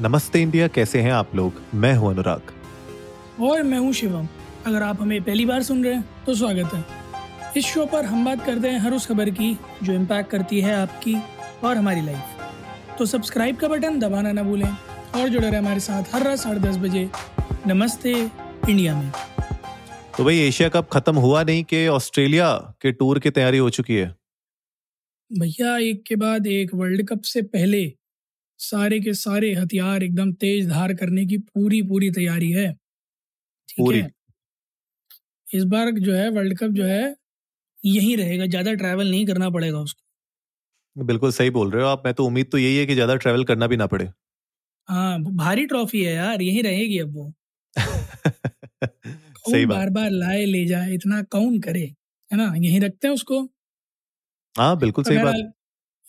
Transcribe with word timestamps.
नमस्ते 0.00 0.40
इंडिया 0.42 0.68
कैसे 0.68 1.00
हैं 1.00 1.12
आप 1.12 1.34
लोग? 1.34 1.60
मैं 1.74 1.94
हूँ 1.94 2.10
अनुराग। 2.10 2.52
और 3.40 3.62
मैं 3.62 3.78
हूँ 3.78 3.92
शिवम। 3.92 4.28
अगर 4.66 4.82
आप 4.82 5.00
हमें 5.02 5.22
पहली 5.22 5.46
बार 5.46 5.62
सुन 5.62 5.84
रहे 5.84 5.94
हैं 5.94 6.24
तो 6.26 6.34
स्वागत 6.34 6.74
है। 6.74 6.84
इस 7.56 7.64
शो 7.64 7.86
पर 7.86 8.04
हम 8.04 8.24
बात 8.24 8.44
करते 8.46 8.68
हैं 8.68 8.78
हर 8.78 8.92
उस 8.92 9.06
खबर 9.06 9.30
की 9.30 9.56
जो 9.82 9.92
इम्पैक्ट 9.92 10.30
करती 10.30 10.60
है 10.60 10.74
आपकी 10.74 11.14
और 11.64 11.76
हमारी 11.76 12.00
लाइफ 12.00 12.96
तो 12.98 13.06
सब्सक्राइब 13.06 13.56
का 13.56 13.68
बटन 13.68 13.98
दबाना 13.98 14.32
ना 14.32 14.42
भूलें 14.42 14.68
और 15.14 15.28
जुड़े 15.28 15.48
रहे 15.50 15.58
हमारे 15.58 15.80
साथ 15.80 16.14
हर 16.14 16.22
रात 16.22 16.38
साढ़े 16.38 16.60
दस 16.60 16.76
बजे 16.76 17.08
नमस्ते 17.66 18.12
इंडिया 18.12 18.94
में। 18.96 19.10
तो 20.18 20.24
भाई 20.24 20.38
एशिया 20.38 20.68
कप 20.68 20.88
खत्म 20.92 21.16
हुआ 21.16 21.42
नहीं 21.42 21.64
कि 21.64 21.86
ऑस्ट्रेलिया 21.88 22.52
के 22.82 22.92
टूर 22.92 23.18
की 23.18 23.30
तैयारी 23.30 23.58
हो 23.58 23.70
चुकी 23.70 23.94
है? 23.94 24.14
भैया 25.30 25.76
एक 25.78 26.02
के 26.06 26.16
बाद 26.16 26.46
एक 26.46 26.74
वर्ल्ड 26.74 27.08
कप 27.08 27.22
से 27.22 27.42
पहले 27.42 27.82
सारे 28.62 29.00
के 29.00 29.14
सारे 29.16 29.52
हथियार 29.54 30.02
एकदम 30.02 30.32
तेज 30.38 30.68
धार 30.68 30.94
करने 30.96 31.26
की 31.26 31.38
पूरी 31.40 31.82
पूरी 31.84 32.10
तैयारी 32.12 32.50
है। 32.52 32.72
ठीक 33.68 33.78
पूरी। 33.78 33.92
है? 33.92 34.10
इस 35.46 35.64
बार 35.66 35.90
जो 35.98 36.14
है 36.14 36.28
वर्ल्ड 36.30 36.56
कप 36.58 36.70
जो 36.72 36.84
है 36.86 37.02
यहीं 37.78 38.16
रहेगा 38.16 38.46
ज़्यादा 38.48 38.74
ट्रैवल 38.76 39.10
नहीं 39.10 39.26
करना 39.26 39.50
पड़ेगा 39.52 39.80
उसको। 39.80 40.00
बिल्कुल 40.96 41.30
सही 41.32 41.50
बोल 41.50 41.70
रहे 41.70 41.82
हो 41.82 41.88
आप। 41.88 42.02
मैं 42.04 42.14
तो 42.14 42.24
उम्मीद 42.26 42.48
तो 42.52 42.58
यही 42.58 42.76
है 42.76 42.86
कि 42.86 42.94
ज़्यादा 42.94 43.16
ट्रैवल 43.16 43.44
करना 43.44 43.66
भी 43.66 43.76
ना 43.76 43.86
पड़े। 43.88 44.08
हाँ 44.88 45.18
भारी 45.34 45.66
ट्रॉफी 45.66 46.02
है 46.04 46.12
यार 46.14 46.42
यही 46.42 46.62
रहेगी 46.62 46.98
अब 46.98 47.14
वो। 47.14 47.32
सही 49.44 49.66
बार 49.66 49.90
बार 49.90 50.10
लाए 50.12 50.44
ले 50.46 50.64
जाए 50.66 50.92
इतना 50.94 51.22
कौन 51.30 51.58
करे? 51.60 51.84
है 52.30 52.36
ना? 52.38 52.52
यहीं 52.56 52.80
रखते 52.80 53.08
हैं 53.08 53.14
उसको। 53.14 53.42
हाँ 54.54 54.76
बिल्कुल 54.78 55.04
सही 55.04 55.18
बात। 55.20 55.42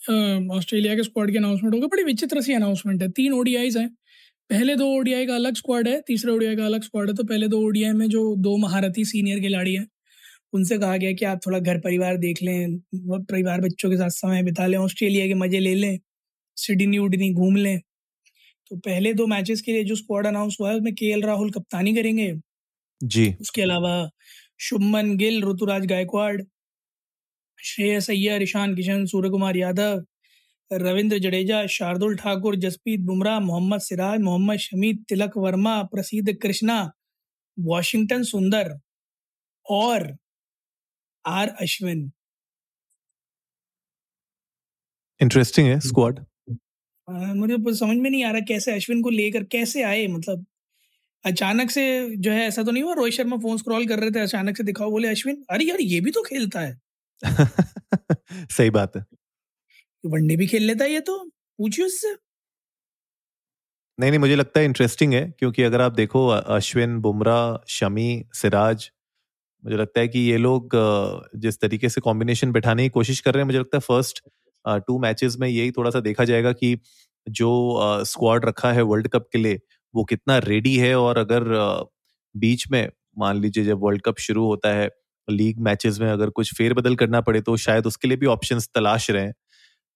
ऑस्ट्रेलिया 0.08 0.94
के 0.96 1.02
स्क्वाड 1.02 1.30
की 1.30 1.36
अनाउंसमेंट 1.38 1.74
होगा। 1.74 1.86
बड़ी 1.86 2.02
विचित्र 2.04 2.40
सी 2.42 2.52
अनाउंसमेंट 2.54 3.02
है। 3.02 3.08
तीन 3.12 3.32
ओडीआईज 3.32 3.76
हैं। 3.76 3.88
पहले 4.50 4.74
दो 4.76 4.86
ओडीआई 4.96 5.26
का 5.26 5.34
अलग 5.34 5.54
स्क्वाड 5.56 5.88
है 5.88 6.00
तीसरे 6.06 6.32
ओडीआई 6.32 6.56
का 6.56 6.64
अलग 6.66 6.82
स्क्वाड 6.82 7.08
है। 7.08 7.14
तो 7.16 7.24
पहले 7.24 7.48
दो 7.48 7.60
ओडीआई 7.66 7.92
में 7.94 8.08
जो 8.08 8.24
दो 8.38 8.56
महारथी 8.58 9.04
सीनियर 9.06 9.40
खिलाड़ी 9.40 9.74
हैं 9.74 9.86
उनसे 10.52 10.78
कहा 10.78 10.96
गया 10.96 11.12
कि 11.12 11.24
आप 11.24 11.40
थोड़ा 11.46 11.58
घर 11.58 11.78
परिवार 11.80 12.16
देख 12.18 12.42
लें 12.42 12.78
परिवार 12.96 13.60
बच्चों 13.60 13.90
के 13.90 13.96
साथ 13.96 14.10
समय 14.12 14.42
बिता 14.42 14.66
लें 14.66 14.76
ऑस्ट्रेलिया 14.78 15.26
के 15.26 15.34
मज़े 15.36 15.60
ले 15.60 15.74
लें 15.74 15.98
सिडनी 16.56 16.98
उडनी 16.98 17.32
घूम 17.34 17.56
लें। 17.56 17.80
तो 18.70 18.76
पहले 18.78 19.12
दो 19.14 19.26
मैचेस 19.26 19.60
के 19.62 19.72
लिए 19.72 19.84
जो 19.84 19.96
स्क्वाड 19.96 20.26
अनाउंस 20.26 20.56
हुआ 20.60 20.70
है 20.70 20.76
उसमें 20.76 20.94
के 20.94 21.20
राहुल 21.22 21.50
कप्तानी 21.52 21.94
करेंगे। 21.94 22.32
जी। 23.00 23.26
उसके 23.40 23.62
अलावा 23.62 23.94
शुभमन 24.60 25.16
गिल 25.18 25.42
ऋतुराज 25.44 25.86
गायकवाड़ 25.86 26.40
श्रेयस 27.64 28.10
अय्यर 28.10 28.42
ईशान 28.42 28.74
किशन 28.76 29.04
सूर्य 29.06 29.30
कुमार 29.30 29.56
यादव 29.56 30.02
रविंद्र 30.70 31.18
जडेजा 31.18 31.66
शार्दुल 31.70 32.16
ठाकुर 32.16 32.56
जसप्रीत 32.56 33.00
बुमराह 33.00 33.40
मोहम्मद 33.40 33.80
सिराज 33.80 34.20
मोहम्मद 34.22 34.58
शमी 34.58 34.92
तिलक 35.08 35.36
वर्मा 35.38 35.82
प्रसिद्ध 35.92 36.34
कृष्णा 36.42 36.78
वॉशिंगटन 37.58 38.22
सुंदर 38.24 38.72
और 39.66 40.16
आर 41.24 41.48
अश्विन। 41.62 42.10
इंटरेस्टिंग 45.20 45.68
है 45.68 45.78
स्क्वाड 45.80 46.24
मुझे 47.08 47.56
समझ 47.76 47.96
में 47.96 48.10
नहीं 48.10 48.24
आ 48.24 48.30
रहा 48.30 48.40
कैसे 48.48 48.72
अश्विन 48.72 49.02
को 49.02 49.10
लेकर 49.10 49.44
कैसे 49.52 49.82
आए 49.84 50.06
मतलब 50.08 50.44
अचानक 51.24 51.70
से 51.70 51.84
जो 52.16 52.30
है 52.32 52.46
ऐसा 52.46 52.62
तो 52.62 52.70
नहीं 52.70 52.82
हुआ 52.82 52.94
रोहित 52.94 53.14
शर्मा 53.14 53.36
फ़ोन 53.38 53.58
स्क्रॉल 53.58 53.86
कर 53.88 53.98
रहे 53.98 54.10
थे 54.10 54.20
अचानक 54.20 54.56
से 54.56 54.64
दिखाओ 54.64 54.90
बोले 54.90 55.08
अश्विन 55.08 55.44
अरे 55.50 55.64
यार 55.64 55.80
ये 55.82 56.00
भी 56.00 56.10
तो 56.10 56.22
खेलता 56.22 56.60
है। 56.60 56.78
सही 58.50 58.70
बात 58.70 58.96
है। 58.96 59.04
वनडे 60.04 60.36
भी 60.36 60.46
खेल 60.46 60.62
लेता 60.64 60.84
है 60.84 60.92
ये 60.92 61.00
तो 61.00 61.18
पूछिए 61.58 61.84
उससे। 61.86 62.14
नहीं 63.98 64.10
नहीं 64.10 64.18
मुझे 64.18 64.36
लगता 64.36 64.60
है 64.60 64.66
इंटरेस्टिंग 64.66 65.12
है 65.14 65.22
क्योंकि 65.38 65.62
अगर 65.62 65.80
आप 65.80 65.92
देखो 65.92 66.26
अश्विन 66.28 66.98
बुमराह 67.00 67.56
शमी 67.68 68.08
सिराज 68.34 68.90
मुझे 69.64 69.76
लगता 69.76 70.00
है 70.00 70.08
कि 70.08 70.18
ये 70.20 70.36
लोग 70.36 70.70
जिस 71.36 71.60
तरीके 71.60 71.88
से 71.88 72.00
कॉम्बिनेशन 72.00 72.52
बैठाने 72.52 72.82
की 72.82 72.88
कोशिश 72.88 73.20
कर 73.20 73.34
रहे 73.34 73.42
हैं 73.42 73.46
मुझे 73.46 73.58
लगता 73.58 73.76
है 73.76 73.80
फ़र्स्ट 73.80 74.22
टू 74.86 74.98
मैचेस 74.98 75.36
में 75.40 75.48
यही 75.48 75.70
थोड़ा 75.70 75.90
सा 75.90 76.00
देखा 76.00 76.24
जाएगा 76.24 76.52
कि 76.52 76.78
जो 77.26 77.50
स्क्वाड 78.04 78.44
रखा 78.44 78.72
है 78.72 78.82
वर्ल्ड 78.82 79.08
कप 79.08 79.28
के 79.32 79.38
लिए 79.38 79.60
वो 79.94 80.04
कितना 80.04 80.38
रेडी 80.38 80.76
है 80.76 80.94
और 80.96 81.18
अगर 81.18 81.44
बीच 82.34 82.68
में 82.70 82.88
मान 83.18 83.40
लीजिए 83.40 83.64
जब 83.64 83.80
वर्ल्ड 83.80 84.02
कप 84.02 84.18
शुरू 84.18 84.46
होता 84.46 84.74
है 84.74 84.90
लीग 85.28 85.60
मैचेस 85.60 85.98
में 86.00 86.08
अगर 86.10 86.30
कुछ 86.32 86.54
फेरबदल 86.54 86.96
करना 86.96 87.20
पड़े 87.22 87.40
तो 87.42 87.56
शायद 87.58 87.86
उसके 87.86 88.08
लिए 88.08 88.16
भी 88.16 88.26
ऑप्शन 88.28 88.60
तलाश 88.74 89.10
रहे। 89.10 89.24
हैं 89.24 89.34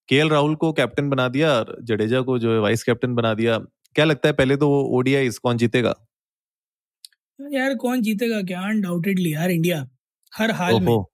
के 0.09 0.23
राहुल 0.29 0.55
को 0.57 0.73
कैप्टन 0.75 1.09
बना 1.11 1.29
दिया 1.29 1.53
और 1.55 1.77
जडेजा 1.85 2.21
को 2.23 2.39
जो 2.39 2.53
है 2.55 2.61
वाइस 2.61 2.83
कैप्टन 2.85 3.15
बना 3.15 3.35
दिया। 3.35 3.59
क्या 3.97 4.05
लगता 4.05 4.29
है 4.29 4.35
पहले 4.35 4.57
तो 4.57 4.71
ओडीआई 4.93 5.31
कौन 5.43 5.57
जीतेगा? 5.59 5.95
यार 7.39 7.75
कौन 7.77 8.03
जीतेगा 8.03 8.41
क्या? 8.43 8.61
अनडाउटेडली 8.63 9.33
यार 9.35 9.51
इंडिया 9.51 9.85
हर 10.33 10.51
हाल 10.55 10.81
में। 10.81 10.89
ओहो 10.89 11.11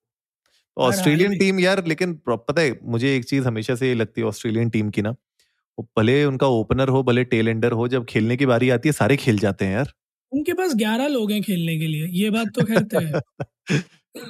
तो 0.76 0.82
ऑस्ट्रेलियन 0.82 1.36
टीम 1.36 1.58
यार 1.60 1.84
लेकिन 1.86 2.14
पता 2.28 2.60
है 2.62 2.78
मुझे 2.86 3.14
एक 3.16 3.25
चीज़ 3.25 3.46
हमेशा 3.46 3.75
से 3.76 3.88
ये 3.88 3.94
लगती 3.94 4.20
है 4.20 4.26
ऑस्ट्रेलियन 4.26 4.70
टीम 4.70 4.91
की 4.91 5.02
ना 5.02 5.10
वो 5.78 5.88
भले 5.98 6.25
उनका 6.25 6.46
ओपनर 6.50 6.88
हो 6.91 7.02
भले 7.04 7.25
टेल 7.26 7.48
एंडर 7.48 7.72
हो 7.75 7.88
जब 7.88 8.04
खेलने 8.06 8.36
की 8.36 8.46
बारी 8.46 8.70
आती 8.70 8.88
है 8.88 8.92
सारे 8.94 9.16
खेल 9.19 9.38
जाते 9.38 9.64
हैं 9.64 9.75
यार। 9.75 9.92
उनके 10.32 10.52
पास 10.54 10.75
ग्यारह 10.76 11.08
लोग 11.08 11.32
हैं 11.32 11.42
खेलने 11.42 11.76
के 11.78 11.86
लिए 11.86 12.06
ये 12.14 12.31
बात 12.31 12.52
तो 12.54 12.64
खैर 12.64 12.84
तय 12.91 13.04
है। 13.06 13.19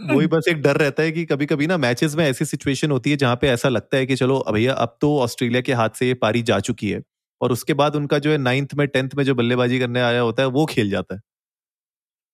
वही 0.09 0.27
बस 0.29 0.49
एक 0.49 0.61
डर 0.63 0.77
रहता 0.77 1.03
है 1.03 1.13
कि 1.13 1.25
कभी 1.27 1.47
कभी 1.47 1.67
ना 1.67 1.77
मैचेस 1.79 2.15
में 2.17 2.25
ऐसी 2.27 2.45
सिचुएशन 2.45 2.91
होती 2.91 3.11
है 3.11 3.17
जहाँ 3.17 3.37
पे 3.37 3.49
ऐसा 3.49 3.69
लगता 3.69 3.97
है 3.97 4.07
कि 4.07 4.17
चलो 4.17 4.45
भैया 4.53 4.73
अब 4.77 4.97
तो 5.01 5.17
ऑस्ट्रेलिया 5.21 5.61
के 5.63 5.73
हाथ 5.75 5.91
से 5.99 6.07
ये 6.07 6.15
पारी 6.17 6.43
जा 6.45 6.59
चुकी 6.61 6.91
है। 6.91 7.03
और 7.41 7.53
उसके 7.53 7.75
बाद 7.75 7.97
उनका 7.97 8.19
जो 8.19 8.31
है 8.31 8.39
नाइन्थ 8.39 8.75
में 8.75 8.87
टेंथ 8.89 9.11
में 9.17 9.25
जो 9.25 9.35
बल्लेबाजी 9.35 9.79
करने 9.79 10.01
आया 10.03 10.21
होता 10.21 10.43
है 10.43 10.49
वो 10.51 10.67
खेल 10.67 10.91
जाता 10.91 11.15
है। 11.15 11.21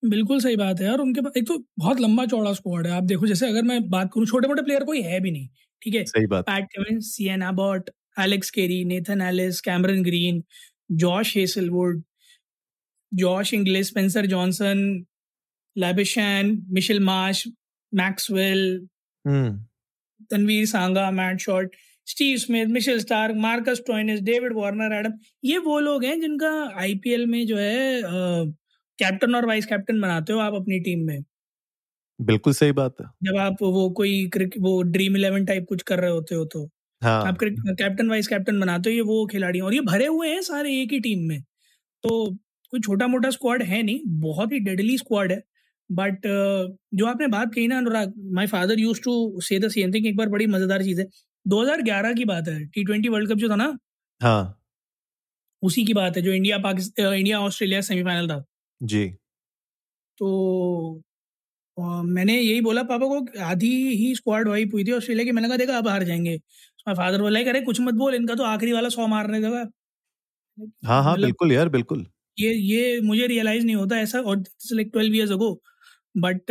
बिल्कुल 0.03 0.39
सही 0.41 0.57
बात 0.57 0.81
है 0.81 0.87
यार 0.87 0.99
उनके 0.99 1.21
पास 1.21 1.33
एक 1.37 1.47
तो 1.49 1.57
बहुत 1.79 2.01
लंबा 2.01 2.25
चौड़ा 2.27 2.53
स्क्वाड 2.53 2.87
है। 2.87 2.93
आप 2.93 3.03
देखो 3.05 3.27
जैसे 3.27 3.49
अगर 3.49 3.63
मैं 3.63 3.81
बात 3.91 4.11
करूँ 4.15 4.27
छोटे 4.27 4.49
मोटे 4.49 4.63
प्लेयर 4.63 4.85
कोई 4.85 5.03
है 5.03 5.21
भी 5.21 5.31
नहीं 5.31 5.49
ठीक 5.83 5.95
है? 5.95 6.05
सही 6.05 6.27
बात। 6.27 6.45
Pat 6.47 6.67
Cummins 6.77 7.13
Sean 7.17 7.41
Abbott 7.45 7.91
Alex 8.19 8.51
Carey 8.51 8.85
Nathan 8.85 9.21
Ellis 9.23 9.61
Cameron 9.61 10.03
Green 10.05 10.43
Josh 10.97 11.37
Hazlewood 11.37 12.03
Josh 13.13 13.53
Inglis 13.55 13.87
Spencer 13.87 14.27
Johnson 14.27 14.79
Labuschagne 15.77 16.57
Mitchell 16.71 17.01
Marsh 17.05 17.47
Maxwell 17.93 18.79
Tanveer 19.25 20.67
Sangha 20.67 21.11
Matt 21.11 21.41
Short 21.41 21.75
Steve 22.07 22.37
Smith 22.39 22.67
Mitchell 22.69 22.99
Starc 23.01 23.37
Marcus 23.39 23.83
Stoinis 23.87 24.21
David 24.23 24.53
Warner 24.57 24.95
Adam 24.95 25.13
ये 25.45 25.59
वो 25.59 25.79
लोग 25.81 26.05
हैं 26.05 26.21
जिनका 26.21 26.51
IPL 26.81 27.27
में 27.27 27.45
जो 27.47 27.57
है 27.57 28.03
captain 28.99 29.35
और 29.35 29.47
vice 29.47 29.67
captain 29.67 30.01
बनाते 30.01 30.33
हो 30.33 30.39
आप 30.39 30.55
अपनी 30.55 30.79
टीम 30.81 31.07
में। 31.07 31.23
बिल्कुल 32.19 32.53
सही 32.53 32.73
बात 32.73 32.95
है। 33.01 33.07
जब 33.25 33.37
आप 33.39 33.63
वो 33.63 33.89
कोई 33.91 34.31
वो 34.59 34.81
ड्रीम 34.85 35.17
इलेवन 35.17 35.45
टाइप 35.45 35.67
कुछ 35.69 35.83
कर 35.83 36.01
रहे 36.01 36.11
होते 36.11 36.35
हो 36.35 36.45
तो। 36.45 36.65
हाँ। 37.03 37.23
आप 37.27 37.39
कैप्टन 37.41 38.09
वाइस 38.11 38.29
कैप्टन 38.29 38.61
बनाते 38.61 38.91
हो 38.91 38.95
ये 38.97 39.03
वो 39.03 39.25
खिलाड़ी 39.27 39.61
और 39.61 39.75
ये 39.75 39.81
भरे 39.83 40.07
हुए 40.07 40.29
हैं 40.29 40.41
सारे 40.43 40.75
एक 40.83 40.93
ही 40.93 41.01
टीम 41.01 41.27
में। 41.29 41.41
तो 41.41 42.31
कोई 42.73 42.81
छोटा 42.81 43.07
मोटा 43.07 43.31
स्क्वाड 43.31 43.63
है 43.63 43.83
नहीं 43.83 44.01
बहुत 44.21 44.53
ही 44.53 44.59
डेडली 44.61 44.99
स्क्वाड 44.99 45.33
है। 45.33 45.43
बट 45.91 46.27
जो 46.95 47.07
आपने 47.07 47.27
बात 47.29 47.55
कही 47.55 47.67
ना 47.69 47.79
Anurag 47.79 48.13
my 48.35 48.47
father 48.49 48.79
use 48.81 49.01
to 49.03 49.41
say 49.43 49.59
the 49.61 49.69
same 49.71 49.93
thing 49.95 50.07
एक 50.07 50.17
बार 50.17 50.29
बड़ी 50.31 50.47
मज़ेदार 50.49 50.83
चीज़ 50.85 51.01
है। 51.01 51.07
2011 51.47 52.13
की 52.15 52.25
बात 52.27 52.49
है 52.49 52.65
टी 52.67 52.85
ट्वेंटी 52.85 53.09
वर्ल्ड 53.11 53.31
कप 53.31 53.39
जो 53.39 53.49
था 53.51 53.57
ना? 53.57 53.77
हाँ। 54.21 54.61
उसी 55.63 55.85
की 55.85 55.95
बात 55.95 56.17
है 56.17 56.23
जो 56.23 56.33
India 56.33 56.59
Pakistan 56.61 57.13
India 57.15 57.41
Australia 57.43 57.81
semifinal 57.83 58.29
था। 58.29 58.43
जी। 58.81 59.13
तो 60.19 61.01
अ, 61.79 61.83
मैंने 62.05 62.35
यही 62.35 62.61
बोला 62.63 62.83
पापा 62.85 63.07
को 63.09 63.19
आधी 63.45 63.69
ही 63.95 64.15
स्क्वाड 64.17 64.49
वाइप 64.49 64.75
हुई 64.75 64.85
थी 64.85 64.93
ऑस्ट्रेलिया 64.93 65.25
की 65.27 65.33
मैंने 65.33 65.49
कहा 65.49 65.57
देखा 65.59 65.79
अब 65.79 65.89
हार 65.89 66.05
जाएँगे। 66.05 66.37
माय 66.87 66.95
फादर 66.97 67.23
बोला 67.23 67.41
अरे 67.49 67.61
कुछ 67.63 67.81
मत 67.83 67.95
बोल 67.97 68.15
इनका 68.15 68.35
तो 68.37 68.45
आखिरी 68.47 68.73
वाला 68.73 68.89
सौ 68.91 69.07
मारने 69.09 69.41
देगा 69.41 69.65
हाँ 70.85 71.03
हाँ 71.05 71.17
मतलब 71.17 71.21
बिल्कुल 71.21 71.53
यार 71.53 71.69
बिल्कुल। 71.71 72.07
ये 72.39 72.53
ये 72.55 73.01
मुझे 73.03 73.27
रियलाइज़ 73.27 73.65
नहीं 73.65 73.77
होता 73.77 73.97
ऐसा 73.99 74.21
और 74.23 74.37
like 74.73 74.91
twelve 74.93 75.15
years 75.17 75.31
ago 75.33 75.51
but 76.15 76.43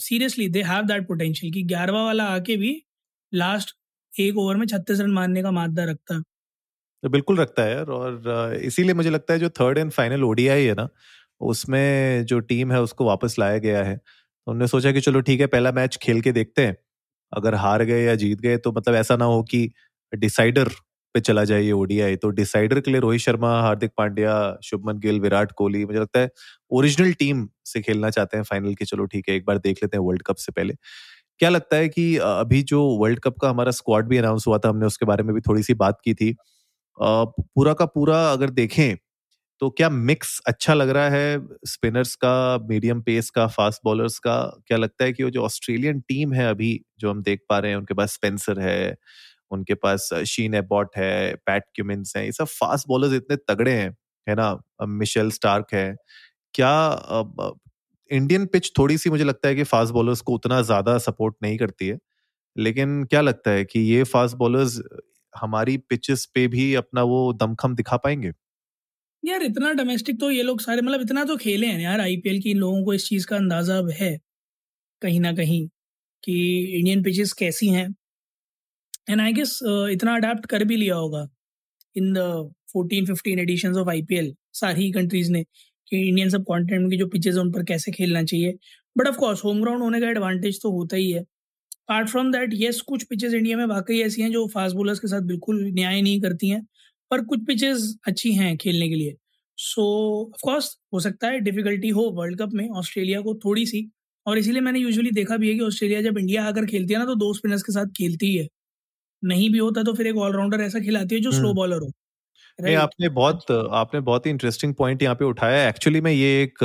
seriously 0.00 0.48
they 0.48 0.62
have 0.62 0.84
that 0.84 1.06
potential 1.08 1.52
कि 1.52 1.62
ग्यारहवा 1.64 2.04
वाला 2.04 2.24
आके 2.30 2.56
भी 2.56 2.72
लास्ट 3.32 3.76
एक 4.12 4.38
ओवर 4.38 4.56
में 4.56 4.66
छत्तीस 4.66 5.00
रन 5.00 5.10
मारने 5.12 5.42
का 5.42 5.50
मादा 5.52 5.84
रखता। 5.84 6.14
है 6.14 6.22
तो 7.02 7.08
बिल्कुल 7.10 7.36
रखता 7.38 7.62
है 7.62 7.72
यार 7.74 7.86
और 7.90 8.54
इसीलिए 8.64 8.94
मुझे 8.94 9.10
लगता 9.10 9.32
है 9.34 9.38
जो 9.40 9.48
थर्ड 9.50 9.78
एंड 9.78 9.90
फाइनल 9.92 10.24
ओडीआई 10.24 10.64
है 10.64 10.74
ना, 10.74 10.88
उसमें 11.40 12.24
जो 12.26 12.40
टीम 12.42 12.72
है 12.72 12.80
उसको 12.82 13.04
वापस 13.06 13.36
लाया 13.38 13.58
गया 13.58 13.82
है। 13.84 13.96
तो 13.96 14.52
उन्होंने 14.52 14.68
सोचा 14.68 14.92
कि 14.92 15.00
चलो 15.00 15.20
ठीक 15.22 15.40
है, 15.40 15.46
पहला 15.48 15.72
मैच 15.72 15.96
खेल 16.02 16.20
के 16.20 16.32
देखते 16.32 16.66
हैं। 16.66 16.76
अगर 17.32 17.54
हार 17.56 17.84
गए 17.84 18.02
या 18.04 18.14
जीत 18.16 18.40
गए 18.40 18.56
तो 18.58 18.72
मतलब 18.72 18.94
ऐसा 18.96 19.16
ना 19.16 19.24
हो 19.26 19.42
कि 19.44 19.70
डिसाइडर 20.12 20.70
पे 21.14 21.20
चला 21.20 21.44
जाए 21.44 21.62
ये 21.62 21.72
ओडीआई 21.72 22.16
तो 22.16 22.30
डिसाइडर 22.32 22.80
के 22.80 22.90
लिए 22.90 23.00
रोहित 23.00 23.20
शर्मा, 23.20 23.50
हार्दिक 23.62 23.90
पांड्या, 23.98 24.34
शुभमन 24.64 24.98
गिल, 25.00 25.20
विराट 25.20 25.52
कोहली, 25.52 25.84
मुझे 25.86 25.98
लगता 26.00 26.20
है 26.20 26.30
ओरिजिनल 26.72 27.12
टीम 27.14 27.48
से 27.66 27.80
खेलना 27.82 28.10
चाहते 28.10 28.36
हैं 28.36 28.44
फाइनल 28.44 28.74
की, 28.74 28.84
चलो 28.86 29.04
ठीक 29.06 29.28
है, 29.28 29.36
एक 29.36 29.44
बार 29.46 29.58
देख 29.60 29.78
लेते 29.82 29.96
हैं 29.96 30.04
वर्ल्ड 30.06 30.22
कप 30.24 30.36
से 30.38 30.52
पहले। 30.52 30.74
क्या 31.40 31.48
लगता 31.50 31.76
है 31.76 31.88
कि 31.90 32.16
अभी 32.18 32.62
जो 32.64 32.82
वर्ल्ड 32.98 33.20
कप 33.20 33.38
का 33.42 33.50
हमारा 33.50 33.70
स्क्वाड 33.72 34.08
भी 34.08 34.18
अनाउंस 34.18 34.44
हुआ 34.48 34.58
था, 34.58 34.68
हमने 34.68 34.86
उसके 34.86 35.06
बारे 35.06 35.24
में 35.24 35.34
भी 35.34 35.40
थोड़ी 35.42 35.62
सी 35.62 35.74
बात 35.76 35.98
की 36.04 36.14
थी। 36.14 36.34
पूरा 36.98 37.72
का 37.74 37.86
पूरा 37.88 38.22
अगर 38.32 38.50
देखें 38.52 38.96
तो 39.62 39.68
क्या 39.72 39.88
मिक्स 39.90 40.40
अच्छा 40.48 40.74
लग 40.74 40.90
रहा 40.90 41.08
है 41.10 41.38
स्पिनर्स 41.66 42.14
का 42.16 42.32
मीडियम 42.68 43.00
पेस 43.02 43.30
का 43.30 43.46
फास्ट 43.48 43.80
बॉलर्स 43.84 44.18
का? 44.18 44.36
क्या 44.68 44.78
लगता 44.78 45.04
है 45.04 45.12
कि 45.12 45.24
वो 45.24 45.30
जो 45.30 45.42
ऑस्ट्रेलियन 45.44 46.00
टीम 46.02 46.32
है 46.34 46.48
अभी, 46.50 46.80
जो 47.00 47.10
हम 47.10 47.22
देख 47.22 47.40
पा 47.50 47.58
रहे 47.60 47.70
हैं, 47.70 47.78
उनके 47.78 47.94
पास 47.94 48.12
स्पेंसर 48.14 48.60
है 48.60 48.96
उनके 49.50 49.74
पास 49.76 50.08
शीन 50.28 50.54
एबॉट 50.56 50.96
है, 50.96 51.34
पैट 51.38 51.64
क्यूमिन्स 51.74 52.16
है, 52.16 52.24
ये 52.26 52.32
सब 52.32 52.46
फास्ट 52.50 52.88
बॉलर्स 52.88 53.12
इतने 53.14 53.36
तगड़े 53.48 53.72
हैं, 53.72 53.90
है 54.26 54.34
ना? 54.36 54.58
मिशेल 54.82 55.30
स्टार्क 55.32 55.74
है। 55.74 55.94
क्या 56.54 56.72
इंडियन 58.10 58.46
पिच 58.48 58.70
थोड़ी 58.78 58.96
सी 58.98 59.10
मुझे 59.10 59.24
लगता 59.24 59.48
है 59.48 59.54
कि 59.54 59.64
फास्ट 59.66 59.92
बॉलर्स 59.94 60.20
को 60.22 60.34
उतना 60.34 60.60
ज़्यादा 60.64 60.96
सपोर्ट 61.00 61.34
नहीं 61.42 61.58
करती 61.58 61.88
है, 61.88 61.98
लेकिन 62.56 63.04
क्या 63.06 63.20
लगता 63.22 63.50
है 63.52 63.64
कि 63.66 63.80
ये 63.82 64.04
फास्ट 64.06 64.36
बॉलर्स 64.38 64.80
हमारी 65.34 65.76
पिचेस 65.90 66.26
पे 66.34 66.46
भी 66.48 66.74
अपना 66.76 67.02
वो 67.04 67.32
दमखम 67.34 67.74
दिखा 67.76 67.96
पाएँगे? 67.98 68.32
यार, 69.22 69.42
इतना 69.42 69.70
डोमेस्टिक 69.74 70.18
तो 70.20 70.30
ये 70.30 70.42
लोग 70.42 70.60
सारे 70.60 70.82
मतलब 70.82 71.00
इतना 71.00 71.24
तो 71.24 71.36
खेले 71.36 71.66
हैं 71.66 71.80
यार 71.80 72.00
आईपीएल 72.00 72.40
की, 72.42 72.50
इन 72.50 72.58
लोगों 72.58 72.84
को 72.84 72.94
इस 72.94 73.06
चीज़ 73.08 73.26
का 73.26 73.36
अंदाज़ा 73.36 73.80
है, 73.94 74.18
कहीं 75.02 75.20
ना 75.20 75.32
कहीं, 75.34 75.66
कि 76.24 76.34
इंडियन 76.78 77.02
पिचेस 77.04 77.32
कैसी 77.34 77.68
हैं। 77.70 77.88
एंड 79.06 79.20
आई 79.20 79.32
गेस 79.32 79.58
इतना 79.64 80.14
अडाप्ट 80.16 80.46
कर 80.46 80.64
भी 80.64 80.76
लिया 80.76 80.94
होगा। 80.96 81.26
In 81.96 82.12
the 82.14 82.52
fourteen 82.72 83.06
fifteen 83.06 83.38
edition 83.38 83.76
of 83.78 83.88
I 83.90 84.02
P 84.02 84.16
L 84.16 84.34
सारी 84.54 84.90
कंट्रीज़ 84.92 85.30
ने 85.32 85.42
कि 85.88 86.08
इंडियन 86.08 86.28
सब 86.30 86.44
कॉन्टिनेंट 86.44 86.90
की 86.90 86.96
जो 86.96 87.06
पिचेज 87.08 87.36
उन 87.38 87.50
पर 87.52 87.64
कैसे 87.64 87.92
खेलना 87.92 88.22
चाहिए। 88.24 88.58
बट 88.96 89.08
ऑफकोर्स 89.08 89.44
होम 89.44 89.60
ग्राउंड 89.62 89.82
होने 89.82 90.00
का 90.00 90.08
एडवांटेज 90.10 90.60
तो 90.62 90.70
होता 90.72 90.96
ही 90.96 91.10
है। 91.10 91.20
अपार्ट 91.20 92.08
फ्रॉम 92.08 92.30
दैट 92.32 92.54
येस 92.54 92.80
कुछ 92.82 93.04
पिचेज 93.04 93.34
इंडिया 93.34 93.56
में 93.56 93.64
वाकई 93.66 93.98
ऐसी 94.00 94.22
हैं 94.22 94.30
जो 94.32 94.46
फास्ट 94.48 94.76
बॉलर्स 94.76 94.98
के 95.00 95.08
साथ 95.08 95.20
बिल्कुल 95.26 95.64
न्याय 95.74 96.00
नहीं 96.02 96.20
करती 96.20 96.48
हैं, 96.48 96.62
पर 97.10 97.24
कुछ 97.24 97.44
पिचेस 97.46 97.94
अच्छी 98.08 98.32
हैं 98.32 98.56
खेलने 98.58 98.88
के 98.88 98.94
लिए। 98.94 99.16
सो 99.58 99.82
ऑफकोर्स 100.24 100.76
हो 100.92 101.00
सकता 101.00 101.28
है 101.28 101.40
डिफिकल्टी 101.40 101.88
हो 101.90 102.02
वर्ल्ड 102.16 102.38
कप 102.40 102.50
में 102.54 102.68
ऑस्ट्रेलिया 102.70 103.20
को 103.20 103.34
थोड़ी 103.44 103.66
सी, 103.66 103.88
और 104.26 104.38
इसीलिए 104.38 104.60
मैंने 104.60 104.80
यूजुअली 104.80 105.10
देखा 105.12 105.36
भी 105.36 105.48
है 105.48 105.54
कि 105.54 105.60
ऑस्ट्रेलिया 105.62 106.00
जब 106.02 106.18
इंडिया 106.18 106.44
आकर 106.44 106.66
खेलती 106.66 106.94
है 106.94 106.98
ना 107.00 107.06
तो 107.06 107.14
दो 107.16 107.32
स्पिनर्स 107.34 107.62
के 107.62 107.72
साथ 107.72 107.86
खेलती 107.96 108.34
है। 108.36 108.46
नहीं 109.22 109.50
भी 109.50 109.58
होता 109.58 109.82
तो 109.82 109.92
फिर 109.94 110.06
एक 110.06 110.16
ऑलराउंडर 110.18 110.60
ऐसा 110.60 110.80
खिलाती 110.80 111.14
है 111.14 111.20
जो 111.20 111.32
स्लो 111.32 111.52
बॉलर 111.54 111.82
हो 111.82 111.90
नहीं 112.58 112.76
आपने 112.76 113.08
बहुत 113.08 113.50
आपने 113.72 114.00
बहुत 114.02 114.26
ही 114.26 114.30
इंटरेस्टिंग 114.30 114.74
पॉइंट 114.74 115.02
यहाँ 115.02 115.14
पे 115.14 115.24
उठाया 115.24 115.68
एक्चुअली 115.68 116.00
में 116.00 116.12
ये 116.12 116.42
एक 116.42 116.64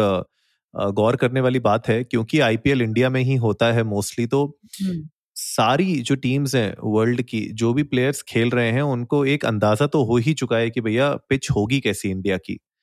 गौर 0.93 1.15
करने 1.15 1.41
वाली 1.41 1.59
बात 1.59 1.87
है 1.87 2.03
क्योंकि 2.03 2.39
आईपीएल 2.39 2.81
इंडिया 2.81 3.09
में 3.09 3.21
ही 3.21 3.35
होता 3.37 3.71
है 3.73 3.83
मोस्टली 3.85 4.25
तो 4.27 4.45
हम्म। 4.81 5.07
सारी 5.35 5.95
जो 6.01 6.15
टीम्स 6.15 6.55
हैं 6.55 6.75
वर्ल्ड 6.85 7.21
की 7.21 7.41
जो 7.53 7.73
भी 7.73 7.83
प्लेयर्स 7.83 8.21
खेल 8.21 8.49
रहे 8.49 8.71
हैं 8.71 8.81
उनको 8.81 9.25
एक 9.25 9.45
अंदाज़ा 9.45 9.87
तो 9.87 10.03
हो 10.03 10.17
ही 10.17 10.33
चुका 10.33 10.57
है 10.57 10.69
कि 10.69 10.81
भैया 10.81 11.13
पिच 11.29 11.49
होगी 11.51 11.79
कैसी 11.79 12.09
इंडिया 12.09 12.37
की 12.37 12.53
हम्म। 12.53 12.74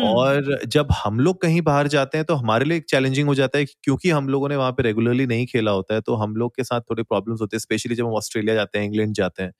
और 0.00 0.58
जब 0.66 0.88
हम 0.94 1.20
लोग 1.20 1.40
कहीं 1.42 1.60
बाहर 1.62 1.88
जाते 1.88 2.18
हैं 2.18 2.24
तो 2.26 2.34
हमारे 2.34 2.64
लिए 2.64 2.80
चैलेंजिंग 2.82 3.28
हो 3.28 3.34
जाता 3.34 3.58
है 3.58 3.64
क्योंकि 3.64 4.10
हम 4.10 4.28
लोगों 4.28 4.48
ने 4.48 4.56
वहाँ 4.56 4.72
पे 4.72 4.82
रेगुलरली 4.82 5.26
नहीं 5.26 5.46
खेला 5.46 5.70
होता 5.72 5.94
है 5.94 6.00
तो 6.00 6.14
हम 6.16 6.36
लोग 6.36 6.54
के 6.56 6.64
साथ 6.64 6.80
थोड़े 6.82 7.02
प्रॉब्लम्स 7.04 7.40
होते 7.40 7.56
हैं 7.56 7.60
स्पेशली 7.60 7.94
जब 7.94 8.06
हम 8.06 8.12
ऑस्ट्रेलिया 8.14 8.54
जाते 8.54 8.78
हैं 8.78 8.86
इंग्लैंड 8.86 9.14
जाते 9.14 9.42
हैं, 9.42 9.52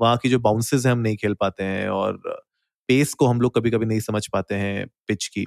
वहाँ 0.00 0.16
की 0.18 0.28
जो 0.28 0.38
बाउंसेज 0.40 0.86
हैं 0.86 0.92
हम 0.92 0.98
नहीं 1.00 1.16
खेल 1.16 1.34
पाते 1.40 1.64
हैं 1.64 1.88
और 1.90 2.20
पेस 2.88 3.14
को 3.14 3.26
हम 3.26 3.40
लोग 3.40 3.54
कभी 3.56 3.70
कभी 3.70 3.86
नहीं 3.86 4.00
समझ 4.00 4.26
पाते 4.28 4.54
हैं 4.56 4.86
पिच 5.08 5.26
की। 5.28 5.46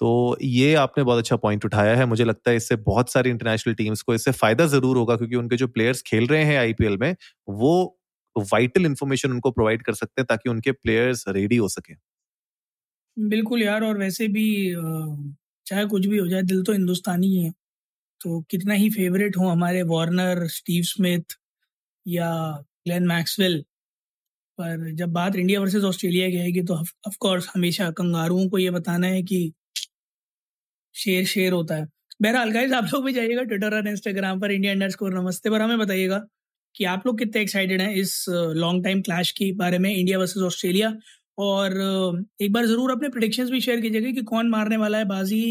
तो 0.00 0.36
ये 0.42 0.74
आपने 0.76 1.04
बहुत 1.04 1.18
अच्छा 1.18 1.36
पॉइंट 1.38 1.64
उठाया 1.64 1.96
है, 1.96 2.06
मुझे 2.06 2.24
लगता 2.24 2.50
है 2.50 2.56
इससे 2.56 2.76
बहुत 2.78 3.10
सारी 3.10 3.30
इंटरनेशनल 3.30 3.74
टीम्स 3.74 4.02
को 4.02 4.14
इससे 4.14 4.32
फ़ायदा 4.34 4.66
ज़रूर 4.68 4.96
होगा 4.96 5.16
क्योंकि 5.16 5.36
उनके 5.36 5.56
जो 5.56 5.68
प्लेयर्स 5.68 6.02
खेल 6.06 6.26
रहे 6.28 6.44
हैं 6.44 6.58
आईपीएल 6.58 6.96
में, 6.98 7.14
वो 7.48 7.98
वाइटल 8.36 8.86
इंफॉर्मेशन 8.86 9.32
उनको 9.32 9.50
प्रोवाइड 9.52 9.82
कर 9.82 9.94
सकते 9.94 10.22
हैं 10.22 10.26
ताकि 10.28 10.50
उनके 10.50 10.72
प्लेयर्स 10.72 11.24
रेडी 11.30 11.56
हो 11.58 11.68
सके। 11.70 11.94
बिल्कुल 13.16 13.62
यार, 13.62 13.82
और 13.84 13.98
वैसे 13.98 14.26
भी 14.28 14.44
चाहे 15.66 15.84
कुछ 15.86 16.06
भी 16.06 16.18
हो 16.18 16.26
जाए, 16.28 16.42
दिल 16.42 16.62
तो 16.64 16.72
हिंदुस्तानी 16.72 17.26
ही 17.28 17.42
है। 17.44 17.50
तो 18.20 18.40
कितना 18.50 18.74
ही 18.74 18.90
फेवरेट 18.90 19.36
हो 19.36 19.48
हमारे 19.48 19.82
वार्नर, 19.84 20.46
स्टीव 20.48 20.82
स्मिथ 20.84 21.36
या 22.06 22.30
ग्लेन 22.86 23.06
मैक्सवेल, 23.08 23.60
पर 24.58 24.90
जब 24.94 25.12
बात 25.12 25.36
इंडिया 25.36 25.60
वर्सेस 25.60 25.84
ऑस्ट्रेलिया 25.84 26.28
की 26.30 26.38
आएगी 26.40 26.62
तो 26.64 26.74
ऑफ़ 26.74 27.16
कोर्स 27.20 27.48
हमेशा 27.54 27.90
कंगारुओं 27.92 28.48
को 28.50 28.58
ये 28.58 28.70
बताना 28.72 29.06
है 29.08 29.22
कि 29.24 29.52
शेर 30.94 31.24
शेयर 31.26 31.52
होता 31.52 31.74
है। 31.74 31.86
बहरहाल 32.22 32.50
गाइज़ 32.52 32.72
आप 32.74 32.84
लोग 32.94 33.04
भी 33.04 33.12
जाइएगा 33.12 33.42
ट्विटर 33.42 33.74
और 33.76 33.88
इंस्टाग्राम 33.88 34.40
पर 34.40 34.50
इंडिया 34.52 34.72
इंडर 34.72 34.90
स्कोर 34.90 35.14
नमस्ते 35.14 35.50
पर 35.50 35.62
हमें 35.62 35.78
बताइएगा 35.78 36.18
कि 36.74 36.84
आप 36.86 37.06
लोग 37.06 37.18
कितने 37.18 37.42
एक्साइटेड 37.42 37.80
हैं 37.80 37.94
इस 37.96 38.24
लॉन्ग 38.28 38.84
टाइम 38.84 39.00
क्लैश 39.02 39.30
के 39.38 39.52
बारे 39.54 39.78
में 39.78 39.90
इंडिया 39.94 40.18
वर्सेस 40.18 40.42
ऑस्ट्रेलिया 40.44 40.90
और 41.40 41.74
एक 42.42 42.52
बार 42.52 42.66
ज़रूर 42.66 42.90
अपने 42.90 43.08
प्रिडिक्शंस 43.08 43.50
भी 43.50 43.60
शेयर 43.60 43.80
कीजिएगा 43.80 44.10
कि 44.10 44.22
कौन 44.30 44.48
मारने 44.50 44.76
वाला 44.76 44.98
है 44.98 45.04
बाजी 45.08 45.42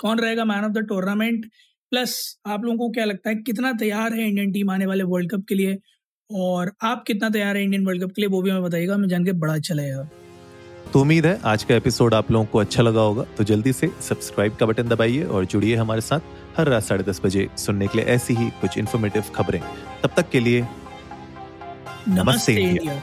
कौन 0.00 0.18
रहेगा 0.18 0.44
man 0.44 0.64
of 0.64 0.72
the 0.72 0.84
tournament 0.88 1.44
plus 1.92 2.14
आप 2.46 2.64
लोगों 2.64 2.76
को 2.78 2.88
क्या 2.92 3.04
लगता 3.04 3.30
है 3.30 3.36
कितना 3.42 3.72
तैयार 3.80 4.14
है 4.14 4.28
इंडियन 4.28 4.52
टीम 4.52 4.70
आने 4.70 4.86
वाले 4.86 5.04
वर्ल्ड 5.06 5.30
कप 5.32 5.44
के 5.48 5.54
लिए 5.54 5.76
और 6.30 6.72
आप 6.84 7.04
कितना 7.06 7.28
तैयार 7.30 7.56
है 7.56 7.62
इंडियन 7.64 7.84
वर्ल्ड 7.86 8.02
कप 8.04 8.12
के 8.16 8.22
लिए 8.22 8.28
वो 8.30 8.40
भी 8.42 8.50
हमें 8.50 8.62
बताइएगा 8.62 8.94
हमें 8.94 9.08
जान 9.08 9.24
के 9.24 9.32
बड़ा 9.34 9.54
अच्छा 9.54 9.74
लगेगा। 9.74 10.08
तो 10.92 11.00
उम्मीद 11.00 11.26
है 11.26 11.38
आज 11.44 11.62
का 11.64 11.74
एपिसोड 11.74 12.14
आप 12.14 12.30
लोगों 12.32 12.46
को 12.46 12.58
अच्छा 12.58 12.82
लगा 12.82 13.00
होगा 13.00 13.24
तो 13.38 13.44
जल्दी 13.44 13.72
से 13.72 13.90
सब्सक्राइब 14.02 14.56
का 14.56 14.66
बटन 14.66 14.88
दबाइए 14.88 15.24
और 15.24 15.44
जुड़िए 15.46 15.76
हमारे 15.76 16.00
साथ 16.00 16.20
हर 16.56 16.68
रात 16.68 16.82
साढ़े 16.82 17.04
दस 17.04 17.20
बजे 17.24 17.48
सुनने 17.58 17.86
के 17.86 17.98
लिए 17.98 18.06
ऐसी 18.14 18.34
ही 18.34 18.48
कुछ 18.60 18.78
इन्फॉर्मेटिव 18.78 19.22
खबरें। 19.34 19.60
तब 20.02 20.10
तक 20.16 20.30
के 20.30 20.40
लिए 20.40 20.60
नमस्ते, 20.60 22.22
नमस्ते 22.22 22.52
इंडिया। 22.52 23.00